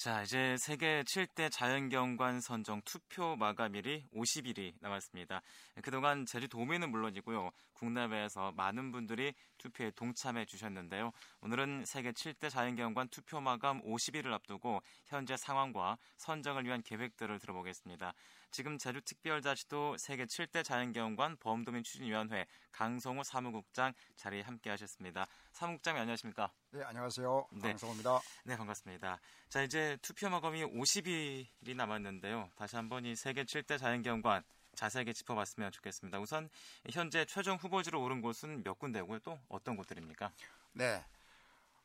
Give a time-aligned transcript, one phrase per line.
[0.00, 5.42] 자, 이제 세계 7대 자연경관 선정 투표 마감일이 50일이 남았습니다.
[5.82, 7.50] 그동안 제주도민은 물론이고요.
[7.80, 11.12] 국내외에서 많은 분들이 투표에 동참해 주셨는데요.
[11.40, 18.12] 오늘은 세계 7대 자연경관 투표 마감 50일을 앞두고 현재 상황과 선정을 위한 계획들을 들어보겠습니다.
[18.50, 25.26] 지금 제주특별자치도 세계 7대 자연경관 범도민 추진위원회 강성우 사무국장 자리에 함께 하셨습니다.
[25.52, 26.52] 사무국장님 안녕하십니까?
[26.72, 27.48] 네, 안녕하세요.
[27.52, 27.68] 네.
[27.70, 28.20] 강성우입니다.
[28.44, 29.20] 네, 반갑습니다.
[29.48, 32.50] 자, 이제 투표 마감이 50일이 남았는데요.
[32.56, 34.42] 다시 한번 이 세계 7대 자연경관
[34.80, 36.18] 자세하게 짚어봤으면 좋겠습니다.
[36.20, 36.48] 우선
[36.88, 39.18] 현재 최종 후보지로 오른 곳은 몇 군데고요.
[39.18, 40.32] 또 어떤 곳들입니까?
[40.72, 41.04] 네.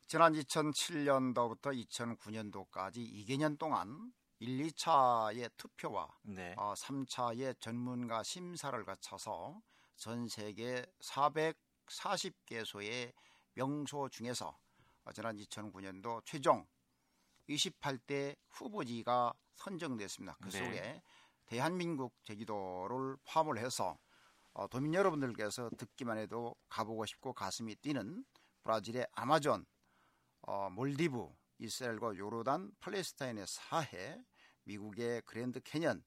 [0.06, 6.54] 지난 2007년도부터 2009년도까지 2개년 동안 1, 2차의 투표와 네.
[6.56, 9.60] 어, 3차의 전문가 심사를 거쳐서
[9.96, 13.12] 전 세계 440개소의
[13.52, 14.58] 명소 중에서
[15.04, 16.66] 어, 지난 2009년도 최종
[17.50, 20.38] 28대 후보지가 선정됐습니다.
[20.40, 20.58] 그 네.
[20.58, 21.02] 속에 네.
[21.46, 23.98] 대한민국 제주도를 포함을 해서
[24.52, 28.24] 어, 도민 여러분들께서 듣기만 해도 가보고 싶고 가슴이 뛰는
[28.62, 29.66] 브라질의 아마존,
[30.42, 34.20] 어, 몰디브, 이스라엘과 요르단, 팔레스타인의 사해,
[34.64, 36.02] 미국의 그랜드 캐년,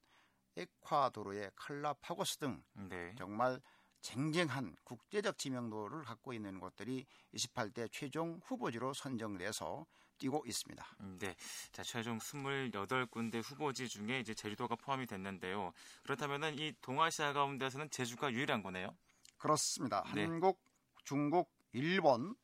[0.56, 3.14] 에콰도르의 칼라파고스 등 네.
[3.16, 3.60] 정말
[4.02, 9.86] 쟁쟁한 국제적 지명도를 갖고 있는 곳들이 28대 최종 후보지로 선정돼서
[10.20, 10.86] 뛰고 있습니다.
[11.00, 11.34] 음, 네.
[11.72, 15.72] 자, 최종 28군데 후보지 중에 이제 제주도가 포함이 됐는데요.
[16.04, 18.96] 그렇다면은 이 동아시아 가운데서는 제주가 유일한 거네요.
[19.38, 20.04] 그렇습니다.
[20.14, 20.24] 네.
[20.24, 20.60] 한국,
[21.04, 22.36] 중국, 일본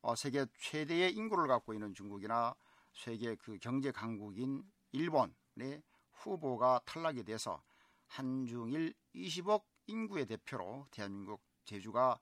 [0.00, 2.54] 어, 세계 최대의 인구를 갖고 있는 중국이나
[2.92, 7.60] 세계 그 경제 강국인 일본의 후보가 탈락이 돼서
[8.06, 12.18] 한중일 20억 인구의 대표로 대한민국 제주가 어,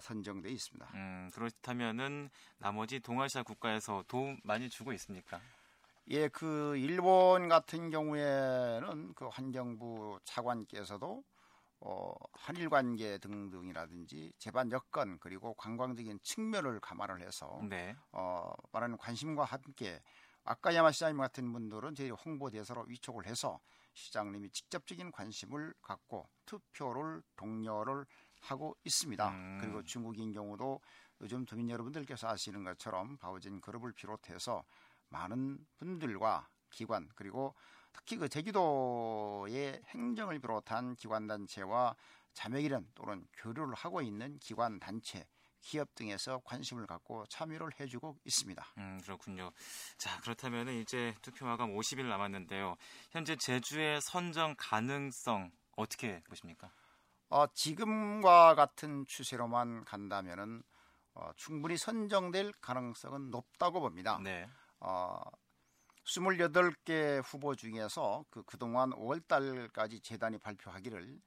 [0.00, 0.90] 선정돼 있습니다.
[0.94, 5.40] 음, 그렇다면은 나머지 동아시아 국가에서 도움 많이 주고 있습니까?
[6.08, 11.22] 예, 그 일본 같은 경우에는 그 환경부 차관께서도
[11.82, 17.96] 어, 한일 관계 등등이라든지 재반 여건 그리고 관광적인 측면을 감안을 해서 네.
[18.12, 20.02] 어, 많은 관심과 함께
[20.44, 23.60] 아까 야마 시장님 같은 분들은 저희 홍보 대사로 위촉을 해서
[23.94, 28.04] 시장님이 직접적인 관심을 갖고 투표를 독려를
[28.40, 29.28] 하고 있습니다.
[29.28, 29.58] 음.
[29.60, 30.80] 그리고 중국인 경우도
[31.22, 34.64] 요즘 도민 여러분들께서 아시는 것처럼 바오진 그룹을 비롯해서
[35.08, 37.54] 많은 분들과 기관 그리고
[37.92, 41.94] 특히 그 제주도의 행정을 비롯한 기관 단체와
[42.32, 45.26] 자매기련 또는 교류를 하고 있는 기관 단체
[45.60, 48.66] 기업 등에서 관심을 갖고 참여를 해주고 있습니다.
[48.78, 49.50] 음, 그렇군요.
[49.98, 52.76] 자, 그렇다면 이제 투표 마감 50일 남았는데요.
[53.10, 56.70] 현재 제주의 선정 가능성 어떻게 보십니까?
[57.30, 60.62] 어, 지금과 같은 추세로만 간다면은
[61.14, 64.18] 어, 충분히 선정될 가능성은 높다고 봅니다.
[64.22, 64.48] 네.
[64.80, 65.20] 어,
[66.04, 71.20] 28개 후보 중에서 그 그동안 5월 달까지 재단이 발표하기를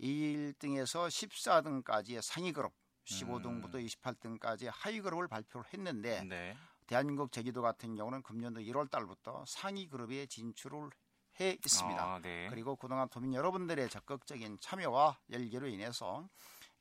[0.00, 2.72] 1등에서 14등까지의 상위 그룹
[3.04, 3.86] 15등부터 음.
[3.86, 6.56] 28등까지 하위 그룹을 발표를 했는데 네.
[6.88, 10.90] 대한민국 제주도 같은 경우는 금년도 1월 달부터 상위 그룹에 진출을
[11.40, 12.02] 해 있습니다.
[12.02, 12.48] 아, 네.
[12.48, 16.28] 그리고 그동안 도민 여러분들의 적극적인 참여와 열기로 인해서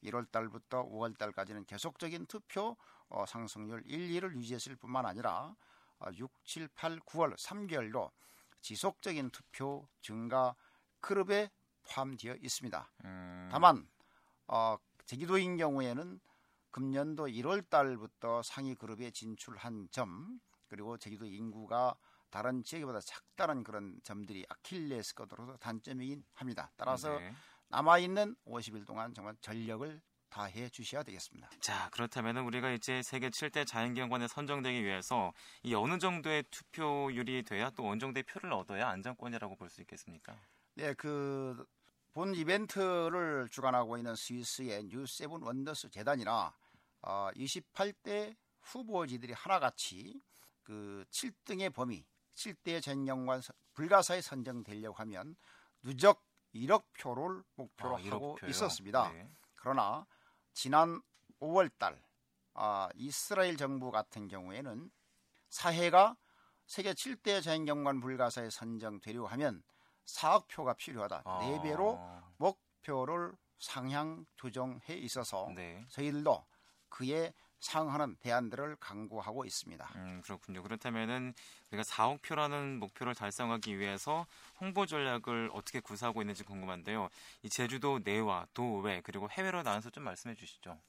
[0.04, 2.78] 1월 달부터 5월 달까지는 계속적인 투표
[3.10, 5.56] 어, 상승률 1, 2를 유지했을 뿐만 아니라
[6.00, 8.12] 어, 6, 7, 8, 9월 3개월로
[8.62, 10.56] 지속적인 투표 증가
[11.00, 11.50] 그룹에
[11.84, 12.92] 포함되어 있습니다.
[13.06, 13.50] 음.
[13.52, 13.88] 다만
[14.48, 16.20] 어, 제주도인 경우에는
[16.72, 21.96] 금년도 1월 달부터 상위 그룹에 진출한 점 그리고 제주도 인구가
[22.30, 26.72] 다른 지역보다 작다는 그런 점들이 아킬레스건으로서 단점이긴 합니다.
[26.78, 27.34] 따라서 네.
[27.70, 31.50] 남아 있는 50일 동안 정말 전력을 다해 주셔야 되겠습니다.
[31.62, 37.88] 자, 그렇다면 우리가 이제 세계 7대 자연경관에 선정되기 위해서 이 어느 정도의 투표율이 돼야 또
[37.88, 40.38] 어느 정도의 표를 얻어야 안정권이라고 볼 수 있겠습니까?
[40.76, 41.66] 네, 그
[42.16, 46.56] 본 이벤트를 주관하고 있는 스위스의 New Seven Wonders 재단이나
[47.02, 50.22] 어, 28대 후보지들이 하나같이
[50.64, 52.06] 그 7등의 범위
[52.36, 53.42] 7대 자연경관
[53.74, 55.36] 불가사의에 선정되려고 하면
[55.82, 56.24] 누적
[56.54, 58.50] 1억 표를 목표로 아, 하고 표요?
[58.50, 59.12] 있었습니다.
[59.12, 59.30] 네.
[59.56, 60.06] 그러나
[60.54, 61.02] 지난
[61.40, 62.02] 5월 달
[62.54, 64.90] 아, 이스라엘 정부 같은 경우에는
[65.50, 66.16] 사해가
[66.66, 69.64] 세계 7대 자연경관 불가사에 선정되려고 하면
[70.06, 71.24] 4억 표가 필요하다.
[71.26, 71.40] 아.
[71.42, 75.86] 4배로 목표를 상향 조정해 있어서 네.
[75.90, 76.46] 저희들도
[76.90, 79.92] 그에 상하는 대안들을 강구하고 있습니다.
[79.96, 80.62] 음, 그렇군요.
[80.62, 81.34] 그렇다면은
[81.72, 84.26] 우리가 4억 표라는 목표를 달성하기 위해서
[84.60, 87.10] 홍보 전략을 어떻게 구사하고 있는지 궁금한데요.
[87.44, 90.80] 이 제주도 내와 도외 그리고 해외로 나눠서 좀 말씀해 주시죠.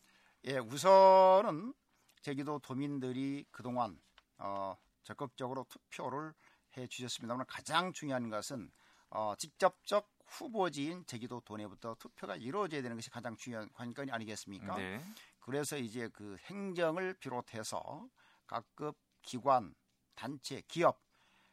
[0.44, 1.74] 예, 우선은
[2.22, 3.98] 제주도 도민들이 그동안
[4.38, 6.34] 어, 적극적으로 투표를
[6.76, 8.70] 해 주셨습니다만 가장 중요한 것은
[9.10, 14.76] 어, 직접적 후보지인 제기도 도내부터 투표가 이루어져야 되는 것이 가장 중요한 관건이 아니겠습니까?
[14.76, 15.00] 네.
[15.46, 18.08] 그래서 이제 그 행정을 비롯해서
[18.48, 19.74] 각급 기관,
[20.16, 21.00] 단체, 기업,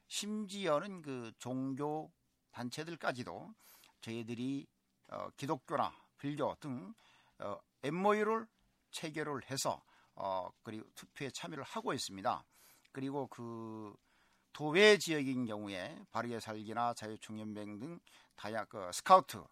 [0.08, 2.12] 심지어는 그 종교
[2.52, 3.54] 단체들까지도
[4.02, 4.68] 저희들이
[5.10, 6.94] 어, 기독교나 불교 등
[7.38, 8.48] 어, MOU를
[8.90, 9.84] 체결을 해서
[10.16, 12.44] 어, 그리고 투표에 참여를 하고 있습니다.
[12.92, 13.96] 그리고 그
[14.54, 18.00] 도외 지역인 경우에 바르게 살기나 자유총연맹 등
[18.36, 19.44] 다양 그 스카우트,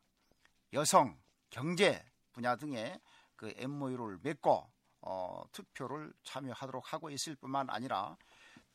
[0.73, 2.99] 여성, 경제 분야 등의
[3.41, 4.71] 그 MOU를 맺고
[5.01, 8.15] 어, 투표를 참여하도록 하고 있을 뿐만 아니라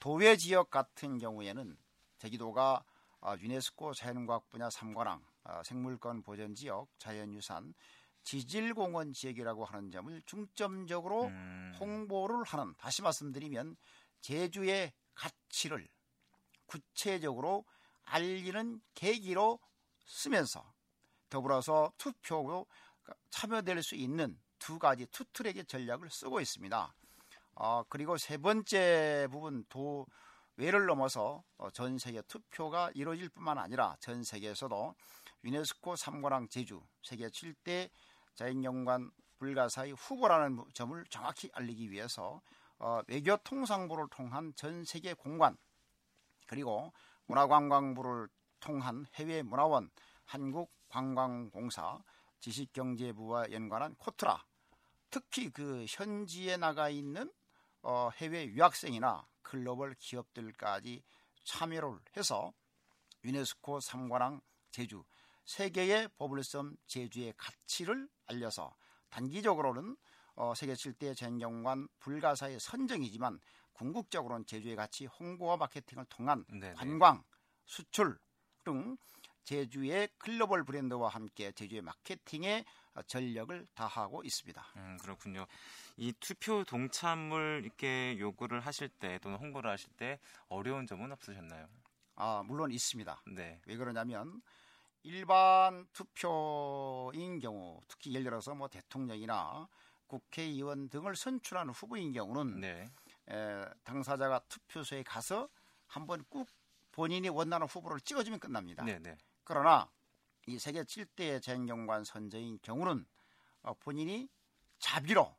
[0.00, 1.78] 도외 지역 같은 경우에는
[2.18, 2.84] 제기도가
[3.20, 7.74] 어, 유네스코 자연과학 분야 3관왕, 어, 생물권 보전 지역, 자연유산,
[8.24, 11.72] 지질공원 지역이라고 하는 점을 중점적으로 음.
[11.78, 13.76] 홍보를 하는 다시 말씀드리면
[14.20, 15.86] 제주의 가치를
[16.66, 17.64] 구체적으로
[18.02, 19.60] 알리는 계기로
[20.06, 20.74] 쓰면서
[21.28, 22.66] 더불어서 투표로
[23.30, 26.94] 참여될 수 있는 두 가지 투트랙의 전략을 쓰고 있습니다.
[27.56, 30.06] 어, 그리고 세 번째 부분 도
[30.56, 34.94] 외를 넘어서 어, 전 세계 투표가 이루어질 뿐만 아니라 전 세계에서도
[35.44, 37.90] 유네스코 3관왕 제주 세계 7대
[38.34, 42.40] 자연경관 불가사의 후보라는 점을 정확히 알리기 위해서
[42.78, 45.56] 어, 외교 통상부를 통한 전 세계 공관
[46.46, 46.92] 그리고
[47.26, 48.28] 문화관광부를
[48.60, 49.90] 통한 해외 문화원
[50.24, 52.02] 한국 관광공사
[52.40, 54.44] 지식경제부와 연관한 코트라
[55.10, 57.32] 특히 그 현지에 나가 있는
[57.82, 61.02] 어, 해외 유학생이나 글로벌 기업들까지
[61.44, 62.52] 참여를 해서
[63.24, 64.40] 유네스코 3관왕
[64.70, 65.04] 제주
[65.44, 68.74] 세계의 버블섬 제주의 가치를 알려서
[69.10, 69.96] 단기적으로는
[70.34, 73.40] 어, 세계 7대 전경관 불가사의 선정이지만
[73.72, 76.74] 궁극적으로는 제주의 가치 홍보와 마케팅을 통한 네네.
[76.74, 77.22] 관광,
[77.64, 78.18] 수출
[78.64, 78.96] 등
[79.46, 82.64] 제주의 글로벌 브랜드와 함께 제주의 마케팅에
[83.06, 84.66] 전력을 다하고 있습니다.
[84.76, 85.46] 음, 그렇군요.
[85.96, 91.68] 이 투표 동참을 이렇게 요구를 하실 때 또는 홍보를 하실 때 어려운 점은 없으셨나요?
[92.16, 93.22] 아, 물론 있습니다.
[93.36, 93.60] 네.
[93.66, 94.42] 왜 그러냐면
[95.04, 99.68] 일반 투표인 경우 특히 예를 들어서 뭐 대통령이나
[100.08, 102.90] 국회의원 등을 선출하는 후보인 경우는 네.
[103.30, 105.48] 에, 당사자가 투표소에 가서
[105.86, 106.48] 한번 꾹
[106.90, 108.82] 본인이 원하는 후보를 찍어주면 끝납니다.
[108.82, 109.16] 네, 네.
[109.46, 109.88] 그러나
[110.46, 113.06] 이 세계 7대 재경관 선제인 경우는
[113.62, 114.28] 어, 본인이
[114.78, 115.34] 자비로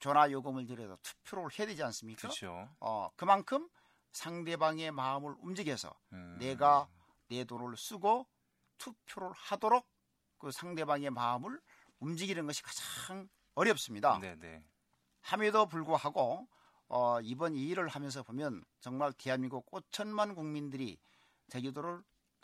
[0.00, 2.22] 전화 요금을 들여서 투표를 해야 되지 않습니까?
[2.22, 2.68] 그렇죠.
[2.80, 3.68] 어, 그만큼
[4.12, 6.36] 상대방의 마음을 움직여서 음.
[6.40, 6.88] 내가
[7.28, 8.26] 내 돈을 쓰고
[8.78, 9.88] 투표를 하도록
[10.38, 11.60] 그 상대방의 마음을
[12.00, 14.18] 움직이는 것이 가장 어렵습니다.
[14.18, 14.36] 네네.
[14.36, 14.64] 네.
[15.20, 16.48] 함에도 불구하고
[16.88, 20.98] 어, 이번 이 일을 하면서 보면 정말 대한민국 5천만 국민들이
[21.50, 22.02] 제주도를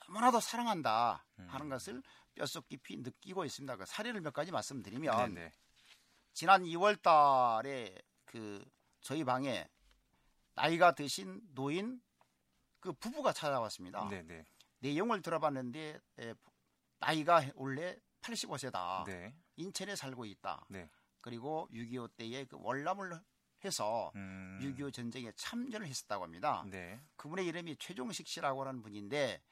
[0.09, 1.71] 너무나도 사랑한다 하는 음.
[1.71, 2.03] 것을
[2.35, 3.77] 뼛속 깊이 느끼고 있습니다.
[3.77, 5.49] 그 사례를 몇 가지 말씀드리면 네네.
[5.49, 5.53] 네.
[6.33, 8.65] 지난 2월 달에 그
[9.01, 9.69] 저희 방에
[10.55, 12.01] 나이가 드신 노인
[12.81, 14.09] 그 부부가 찾아왔습니다.
[14.09, 14.23] 네네.
[14.23, 14.45] 네.
[14.81, 16.35] 내용을 들어봤는데 에,
[16.99, 19.05] 나이가 원래 85세다.
[19.05, 19.35] 네.
[19.57, 20.67] 인천에 살고 있다.
[20.69, 20.89] 네.
[21.21, 23.19] 그리고 6.25 때에 그 월남을
[23.65, 24.59] 해서 음.
[24.61, 26.65] 6.25 전쟁에 참전을 했었다고 합니다.
[26.69, 27.01] 네.
[27.17, 29.43] 그분의 이름이 최종식 씨라고 하는 분인데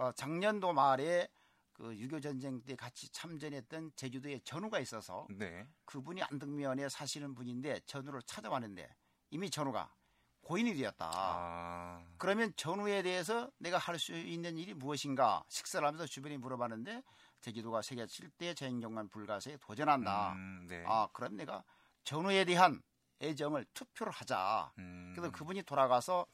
[0.00, 1.28] 어, 작년도 말에
[1.74, 5.68] 그6.25 전쟁 때 같이 참전했던 제주도에 전우가 있어서 네.
[5.84, 8.88] 그분이 안덕면에 사시는 분인데 전우를 찾아왔는데
[9.28, 9.94] 이미 전우가
[10.40, 11.10] 고인이 되었다.
[11.12, 12.02] 아.
[12.16, 17.02] 그러면 전우에 대해서 내가 할 수 있는 일이 무엇인가 식사를 하면서 주변에 물어봤는데
[17.42, 20.32] 제주도가 세계 7대 자연경관 불가사에 도전한다.
[20.32, 20.82] 음, 네.
[20.86, 21.62] 아, 그럼 내가
[22.04, 22.82] 전우에 대한
[23.20, 24.72] 애정을 투표를 하자.
[24.78, 25.12] 음.
[25.14, 26.26] 그래서 그분이 돌아가서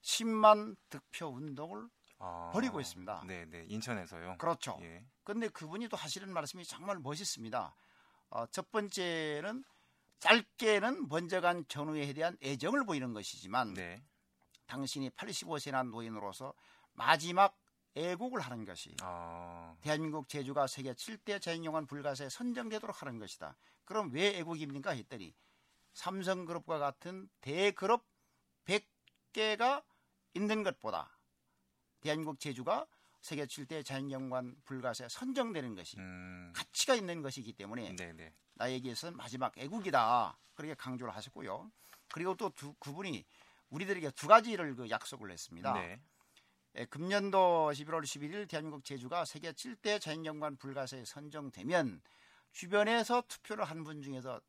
[0.00, 1.86] 10만 득표 운동을
[2.20, 3.24] 아, 벌이고 있습니다.
[3.26, 3.64] 네, 네.
[3.68, 4.36] 인천에서요.
[4.38, 4.78] 그렇죠.
[4.82, 5.04] 예.
[5.24, 7.74] 근데 그분이 또 하시는 말씀이 정말 멋있습니다.
[8.30, 9.64] 어, 첫 번째는
[10.20, 14.02] 짧게는 먼저 간 전우에 대한 애정을 보이는 것이지만 네.
[14.66, 16.52] 당신이 85세나 노인으로서
[16.92, 17.56] 마지막
[17.96, 19.74] 애국을 하는 것이 아...
[19.80, 23.56] 대한민국 제주가 세계 7대 자연영화 불가사에 선정되도록 하는 것이다.
[23.84, 24.90] 그럼 왜 애국입니까?
[24.90, 25.34] 했더니
[25.94, 28.04] 삼성그룹과 같은 대그룹
[28.66, 29.82] 100개가
[30.34, 31.18] 있는 것보다
[32.00, 32.86] 대한민국 제주가
[33.20, 36.52] 세계 7대 자연경관 불가사에 선정되는 것이 음...
[36.54, 38.32] 가치가 있는 것이기 때문에 네네.
[38.54, 40.38] 나에게서는 마지막 애국이다.
[40.54, 41.70] 그렇게 강조를 하셨고요.
[42.12, 43.24] 그리고 또 두, 그분이
[43.70, 45.74] 우리들에게 두 가지를 그 약속을 했습니다.
[45.74, 46.00] 네.
[46.76, 52.00] 예, 금년도 11월 11일 대한민국 제주가 세계 7대 자연경관 불가사에 선정되면
[52.52, 54.40] 주변에서 투표를 한 분 중에서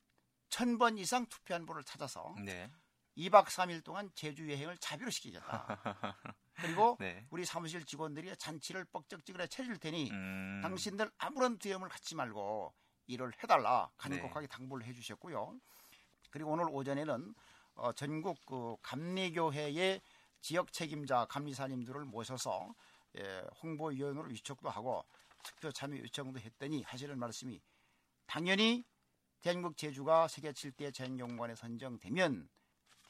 [0.49, 2.69] 천번 이상 투표한 분을 찾아서 네.
[3.17, 5.67] 2박 3일 동안 제주 여행을 자비로 시키겠다.
[6.53, 7.25] 그리고 네.
[7.29, 10.61] 우리 사무실 직원들이 잔치를 뻑적지근하게 차릴 테니 음...
[10.61, 12.73] 당신들 아무런 두려움을 갖지 말고
[13.07, 14.47] 일을 해달라 간곡하게 네.
[14.47, 15.59] 당부를 해주셨고요.
[16.29, 17.33] 그리고 오늘 오전에는
[17.75, 20.01] 어, 전국 그 감리교회의
[20.41, 22.73] 지역 책임자 감리사님들을 모셔서
[23.17, 25.05] 예, 홍보위원으로 위촉도 하고
[25.43, 27.61] 투표 참여 요청도 했더니 하시는 말씀이
[28.25, 28.85] 당연히
[29.41, 32.47] 대한민국 제주가 세계 7대 자연경관에 선정되면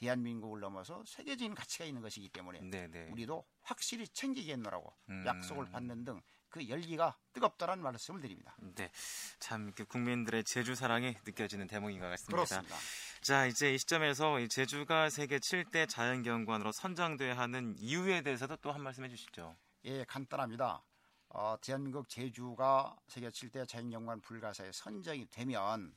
[0.02, 2.86] 대한민국을 넘어서 세계적인 가치가 있는 것이기 때문에 네네.
[2.88, 3.08] 네.
[3.12, 5.24] 우리도 확실히 챙기겠노라고 음.
[5.26, 6.20] 약속을 받는 등
[6.52, 8.54] 그 열기가 뜨겁다는 말씀을 드립니다.
[8.76, 8.90] 네,
[9.38, 12.36] 참 그 국민들의 제주 사랑이 느껴지는 대목인 것 같습니다.
[12.36, 12.76] 그렇습니다.
[13.22, 19.02] 자, 이제 이 시점에서 제주가 세계 7대 자연경관으로 선정돼야 하는 이유에 대해서도 또 한 말씀
[19.02, 19.56] 해주시죠.
[19.86, 20.84] 예, 간단합니다.
[21.30, 25.96] 어, 대한민국 제주가 세계 7대 자연경관 불가사에 선정이 되면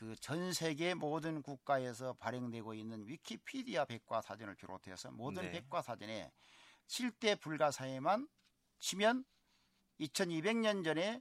[0.00, 5.50] 그 전 세계 모든 국가에서 발행되고 있는 위키피디아 백과사전을 비롯해서 모든 네.
[5.50, 6.32] 백과사전에
[6.86, 8.26] 7대 불가사의만
[8.78, 9.26] 치면
[10.00, 11.20] 2200년 전에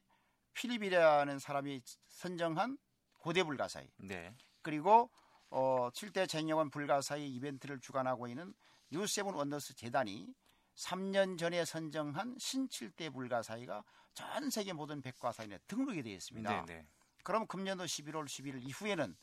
[0.54, 2.78] 필립이라는 사람이 선정한
[3.18, 4.34] 고대 불가사의 네.
[4.62, 5.12] 그리고
[5.50, 8.54] 어, 7대 자연경관 불가사의 이벤트를 주관하고 있는
[8.92, 10.34] New Seven Wonders 재단이
[10.76, 13.84] 3년 전에 선정한 신 7대 불가사의가
[14.14, 16.66] 전 세계 모든 백과사전에 등록이 되어 있습니다.
[16.66, 16.88] 네, 네.
[17.24, 19.16] 그럼 금년도 11월 11일 이후에는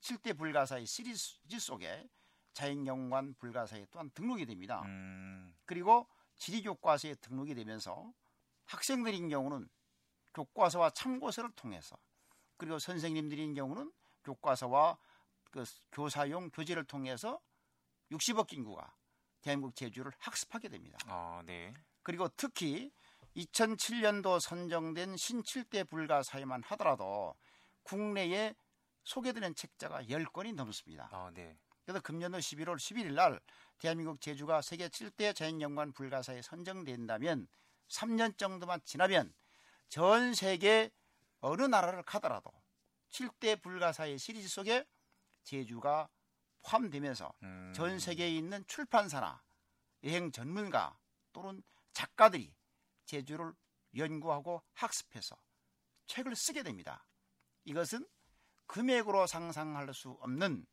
[0.00, 2.08] 7대 불가사의 시리즈 속에
[2.52, 4.82] 자연경관 불가사에 또한 등록이 됩니다.
[4.84, 5.54] 음.
[5.64, 8.12] 그리고 지리교과서에 등록이 되면서
[8.66, 9.68] 학생들인 경우는
[10.34, 11.96] 교과서와 참고서를 통해서
[12.56, 13.92] 그리고 선생님들인 경우는
[14.24, 14.98] 교과서와
[15.50, 17.40] 그 교사용 교재를 통해서
[18.10, 18.94] 60억 인구가
[19.40, 20.98] 대한민국 제주를 학습하게 됩니다.
[21.06, 21.74] 아, 네.
[22.02, 22.92] 그리고 특히
[23.36, 27.34] 2007년도 선정된 신칠대 불가사에만 하더라도
[27.82, 28.54] 국내에
[29.04, 31.08] 소개되는 책자가 10권이 넘습니다.
[31.12, 31.56] 아, 네.
[31.84, 33.40] 그래서 금년도 11월 11일 날
[33.78, 37.48] 대한민국 제주가 세계 7대 자연경관 불가사에 선정된다면
[37.88, 39.32] 3년 정도만 지나면
[39.88, 40.90] 전 세계
[41.40, 42.52] 어느 나라를 가더라도
[43.10, 44.84] 7대 불가사의 시리즈 속에
[45.42, 46.08] 제주가
[46.62, 47.72] 포함되면서 음.
[47.74, 49.42] 전 세계에 있는 출판사나
[50.04, 50.96] 여행 전문가
[51.32, 52.54] 또는 작가들이
[53.10, 53.52] 제주를
[53.96, 55.36] 연구하고 학습해서
[56.06, 57.04] 책을 쓰게 됩니다.
[57.64, 58.06] 이것은
[58.66, 60.64] 금액으로 상상할 수 없는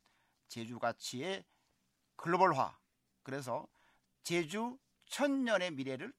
[0.46, 1.44] 제주 가치의
[2.14, 2.78] 글로벌화.
[3.24, 3.66] 그래서
[4.22, 6.12] 제주 천년의 미래를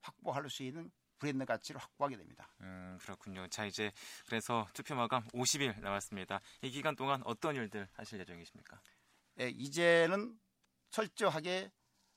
[0.00, 2.52] 확보할 수 있는 브랜드 가치를 확보하게 됩니다.
[2.60, 3.46] 음, 그렇군요.
[3.48, 3.92] 자, 이제
[4.26, 6.40] 그래서 투표 마감 50일 남았습니다.
[6.62, 8.80] 이 기간 동안 어떤 일들 하실 예정이십니까?
[9.40, 10.38] 예, 이제는
[10.90, 11.70] 철저하게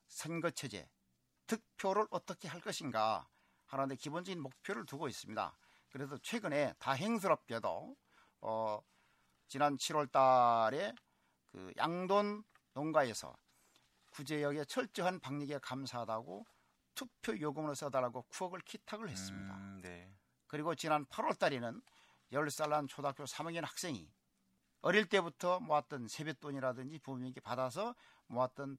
[0.08, 0.90] 선거 체제,
[1.48, 3.28] 득표를 어떻게 할 것인가
[3.66, 5.58] 하는데 기본적인 목표를 두고 있습니다.
[5.90, 7.96] 그래서 최근에 다행스럽게도
[8.42, 8.82] 어,
[9.48, 10.94] 지난 7월 달에
[11.52, 13.36] 그 양돈 농가에서
[14.12, 16.46] 구제역의 철저한 방역에 감사하다고
[16.96, 19.56] 투표 요금을 써달라고 구억을 기탁을 했습니다.
[19.56, 20.12] 음, 네.
[20.48, 21.82] 그리고 지난 8월 달에는
[22.32, 24.12] 10살 난 초등학교 3학년 학생이
[24.82, 27.96] 어릴 때부터 모았던 세뱃돈이라든지 부모님께 받아서
[28.28, 28.78] 모았던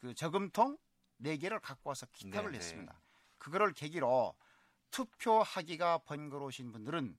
[0.00, 0.78] 그 저금통
[1.22, 2.64] 4개를 갖고 와서 기탁을 네, 네.
[2.64, 3.00] 했습니다.
[3.38, 4.34] 그거를 계기로
[4.90, 7.16] 투표하기가 번거로우신 분들은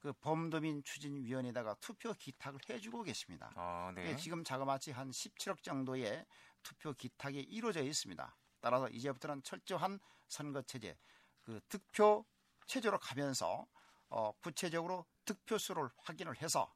[0.00, 3.52] 그 범도민 추진위원회에다가 투표 기탁을 해주고 계십니다.
[3.56, 4.10] 아, 네.
[4.10, 6.24] 예, 지금 자그마치 한 17억 정도의
[6.62, 8.36] 투표 기탁이 이루어져 있습니다.
[8.60, 10.96] 따라서 이제부터는 철저한 선거 체제,
[11.42, 12.24] 그 득표
[12.66, 13.66] 체제로 가면서
[14.08, 16.72] 어, 구체적으로 득표 수를 확인을 해서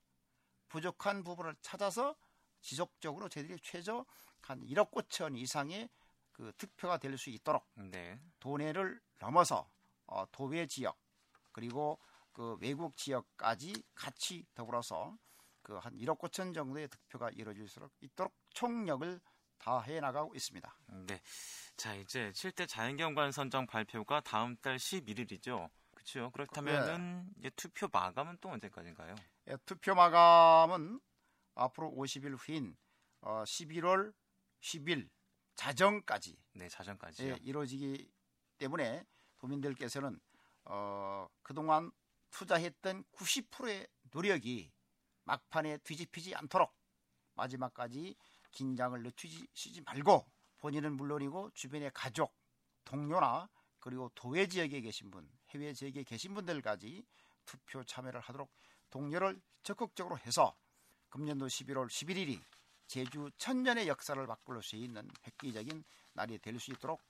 [0.69, 2.17] 부족한 부분을 찾아서
[2.61, 4.05] 지속적으로 저희들이 최저
[4.41, 5.89] 한 1억 5천 이상의
[6.41, 8.19] 그 득표가 될 수 있도록 네.
[8.39, 9.71] 도내를 넘어서
[10.07, 10.99] 어, 도외 지역
[11.53, 12.01] 그리고
[12.33, 15.19] 그 외국 지역까지 같이 더불어서
[15.63, 19.21] 그 한 1억 9천 정도의 득표가 이루어질 수 있도록 총력을
[19.59, 20.75] 다해 나가고 있습니다.
[21.07, 21.21] 네.
[21.77, 25.69] 자, 이제 7대 자연경관 선정 발표가 다음 달 11일이죠.
[25.91, 26.31] 그렇죠.
[26.31, 27.51] 그렇다면은 네.
[27.51, 29.15] 투표 마감은 또 언제까지인가요?
[29.49, 30.99] 예, 투표 마감은
[31.55, 32.75] 앞으로 50일 후인
[33.21, 34.15] 어, 11월
[34.63, 35.11] 10일
[35.61, 36.39] 자정까지.
[36.55, 38.11] 네, 자정까지 예, 이루어지기
[38.57, 39.05] 때문에
[39.37, 40.19] 도민들께서는
[40.65, 41.93] 어, 그동안
[42.31, 44.73] 투자했던 90%의 노력이
[45.25, 46.75] 막판에 뒤집히지 않도록
[47.35, 48.17] 마지막까지
[48.53, 50.27] 긴장을 늦추지 말고
[50.61, 52.35] 본인은 물론이고 주변의 가족,
[52.87, 53.51] 동료나
[53.81, 57.05] 그리고 도외 지역에 계신 분, 해외 지역에 계신 분들까지
[57.45, 58.51] 투표 참여를 하도록
[58.89, 60.57] 동료를 적극적으로 해서
[61.11, 62.43] 금년도 11월 11일이
[62.91, 67.01] 제주 천년의 역사를 바꿀 수 있는 획기적인 날이 될 수 있도록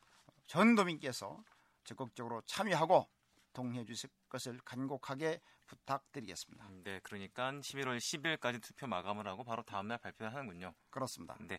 [0.47, 1.43] 전 도민께서
[1.85, 3.09] 적극적으로 참여하고
[3.55, 6.67] 동의해 주실 것을 간곡하게 부탁드리겠습니다.
[6.67, 10.75] 음, 네, 그러니까 11월 10일까지 투표 마감을 하고 바로 다음날 발표하는군요.
[10.91, 11.39] 그렇습니다.
[11.41, 11.59] 네,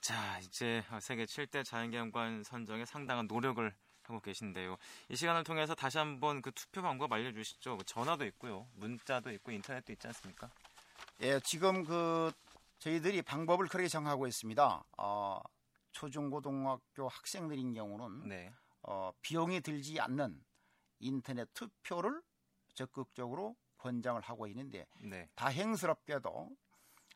[0.00, 3.70] 자 이제 세계 7대 자연경관 선정에 상당한 노력을
[4.04, 4.78] 하고 계신데요.
[5.10, 7.76] 이 시간을 통해서 다시 한번 그 투표 방법 알려주시죠.
[7.76, 10.50] 그 전화도 있고요, 문자도 있고 인터넷도 있지 않습니까?
[11.20, 12.32] 예, 지금 그
[12.78, 14.84] 저희들이 방법을 그렇게 정하고 있습니다.
[14.98, 15.40] 어,
[15.92, 18.52] 초중고등학교 학생들인 경우는 네.
[18.82, 20.40] 어, 비용이 들지 않는
[21.00, 22.22] 인터넷 투표를
[22.74, 25.28] 적극적으로 권장을 하고 있는데 네.
[25.34, 26.50] 다행스럽게도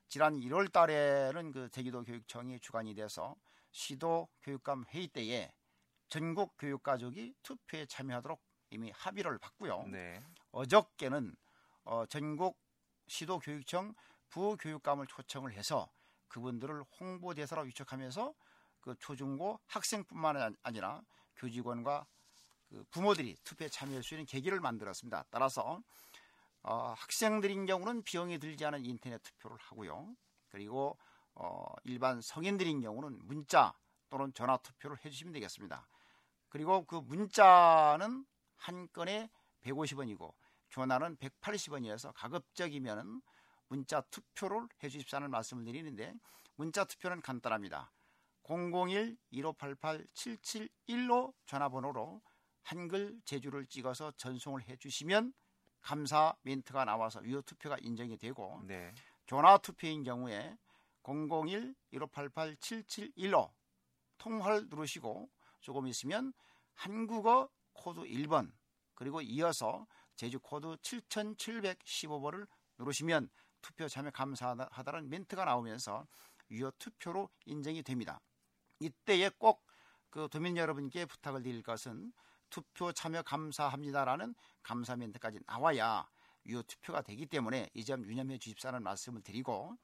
[0.08, 3.34] 지난 1월 달에는 그 제주도 교육청이 주관이 돼서
[3.70, 5.50] 시도 교육감 회의 때에
[6.08, 8.40] 전국 교육 가족이 투표에 참여하도록
[8.70, 9.84] 이미 합의를 받고요.
[9.86, 10.22] 네.
[10.50, 11.34] 어저께는
[11.84, 12.58] 어, 전국
[13.06, 13.94] 시도 교육청
[14.32, 15.88] 부교육감을 초청을 해서
[16.28, 18.34] 그분들을 홍보대사로 위촉하면서
[18.80, 21.02] 그 초중고 학생뿐만 아니라
[21.36, 22.06] 교직원과
[22.68, 25.26] 그 부모들이 투표에 참여할 수 있는 계기를 만들었습니다.
[25.30, 25.80] 따라서
[26.62, 30.14] 어, 학생들인 경우는 비용이 들지 않은 인터넷 투표를 하고요.
[30.48, 30.98] 그리고
[31.34, 33.74] 어, 일반 성인들인 경우는 문자
[34.08, 35.86] 또는 전화 투표를 해주시면 되겠습니다.
[36.48, 39.30] 그리고 그 문자는 한 건에
[39.62, 40.32] 150원이고
[40.70, 43.22] 전화는 180원이어서 가급적이면
[43.72, 46.12] 문자 투표를 해 주십사는 말씀을 드리는데
[46.56, 47.90] 문자 투표는 간단합니다.
[48.42, 52.20] 001-1588-771로 전화번호로
[52.60, 55.32] 한글 제주를 찍어서 전송을 해 주시면
[55.80, 58.92] 감사 멘트가 나와서 유효 투표가 인정이 되고 네.
[59.24, 60.58] 전화 투표인 경우에
[61.02, 63.50] 001-1588-771로
[64.18, 66.34] 통화를 누르시고 조금 있으면
[66.74, 68.52] 한국어 코드 1번
[68.94, 72.46] 그리고 이어서 제주 코드 7715번을
[72.78, 73.30] 누르시면
[73.62, 76.06] 투표 참여 감사하다는 멘트가 나오면서
[76.50, 78.20] 유효 투표로 인정이 됩니다.
[78.80, 79.64] 이때에 꼭
[80.12, 82.12] 그 도민 여러분께 부탁을 드릴 것은
[82.50, 86.06] 투표 참여 감사합니다라는 감사 멘트까지 나와야
[86.44, 89.74] 유효 투표가 되기 때문에 이 점 유념해 주십사는 말씀을 드리고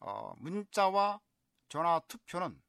[0.00, 1.20] 어, 문자와
[1.68, 2.60] 전화 투표는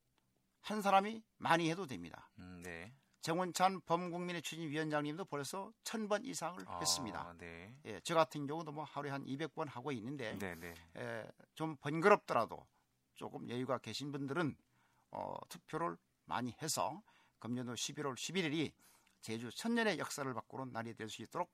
[0.61, 2.29] 한 사람이 많이 해도 됩니다.
[2.37, 2.93] 음, 네.
[3.21, 7.35] 정원찬 범국민의 추진위원장님도 벌써 천 번 이상을 아, 했습니다.
[7.37, 7.75] 네.
[7.85, 10.73] 예, 저 같은 경우도 뭐 하루에 한 200번 하고 있는데 네, 네.
[10.97, 12.65] 예, 좀 번거롭더라도
[13.15, 14.55] 조금 여유가 계신 분들은
[15.11, 17.01] 어, 투표를 많이 해서
[17.39, 18.71] 금년도 11월 11일이
[19.21, 21.51] 제주 천년의 역사를 바꾸는 날이 될 수 있도록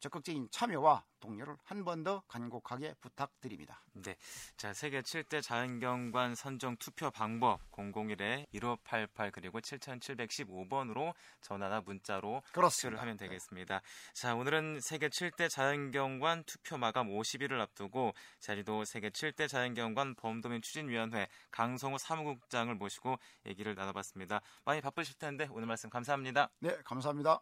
[0.00, 3.82] 적극적인 참여와 동료를 한 번 더 간곡하게 부탁드립니다.
[3.94, 4.16] 네.
[4.56, 12.70] 자, 세계 7대 자연경관 선정 투표 방법 001에 1588 그리고 7715번으로 전화나 문자로 그렇습니다.
[12.70, 13.78] 투표를 하면 되겠습니다.
[13.80, 14.12] 네.
[14.12, 21.28] 자, 오늘은 세계 7대 자연경관 투표 마감 50일을 앞두고 자리도 세계 7대 자연경관 범도민 추진위원회
[21.50, 24.42] 강성호 사무국장을 모시고 얘기를 나눠봤습니다.
[24.64, 26.50] 많이 바쁘실 텐데 오늘 말씀 감사합니다.
[26.60, 27.40] 네, 감사합니다.